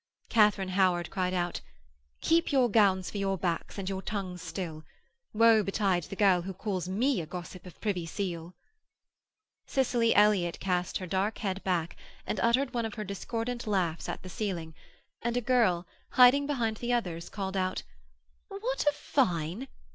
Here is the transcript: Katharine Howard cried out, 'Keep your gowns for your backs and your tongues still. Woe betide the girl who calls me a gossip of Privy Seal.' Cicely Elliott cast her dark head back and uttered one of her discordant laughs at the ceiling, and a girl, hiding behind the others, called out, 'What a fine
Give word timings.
Katharine 0.29 0.69
Howard 0.69 1.11
cried 1.11 1.31
out, 1.31 1.61
'Keep 2.21 2.51
your 2.51 2.69
gowns 2.71 3.11
for 3.11 3.19
your 3.19 3.37
backs 3.37 3.77
and 3.77 3.87
your 3.87 4.01
tongues 4.01 4.41
still. 4.41 4.83
Woe 5.31 5.61
betide 5.61 6.05
the 6.05 6.15
girl 6.15 6.41
who 6.41 6.55
calls 6.55 6.89
me 6.89 7.21
a 7.21 7.27
gossip 7.27 7.67
of 7.67 7.79
Privy 7.79 8.07
Seal.' 8.07 8.55
Cicely 9.67 10.15
Elliott 10.15 10.59
cast 10.59 10.97
her 10.97 11.05
dark 11.05 11.37
head 11.37 11.63
back 11.63 11.95
and 12.25 12.39
uttered 12.39 12.73
one 12.73 12.87
of 12.87 12.95
her 12.95 13.03
discordant 13.03 13.67
laughs 13.67 14.09
at 14.09 14.23
the 14.23 14.29
ceiling, 14.29 14.73
and 15.21 15.37
a 15.37 15.39
girl, 15.41 15.85
hiding 16.13 16.47
behind 16.47 16.77
the 16.77 16.91
others, 16.91 17.29
called 17.29 17.55
out, 17.55 17.83
'What 18.47 18.83
a 18.89 18.93
fine 18.93 19.67